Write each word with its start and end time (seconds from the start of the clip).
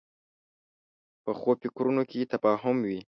پخو 1.23 1.51
فکرونو 1.61 2.03
کې 2.09 2.29
تفاهم 2.33 2.77
وي 2.87 2.99